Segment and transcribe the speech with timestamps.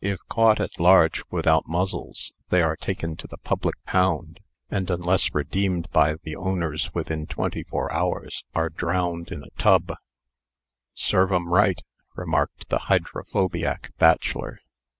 [0.00, 5.34] "If caught at large without muzzles, they are taken to the public pound, and, unless
[5.34, 9.92] redeemed by the owners within twenty four hours, are drowned in a tub"
[10.94, 11.82] "Serve 'em right,"
[12.16, 14.58] remarked the hydrophobiac bachelor.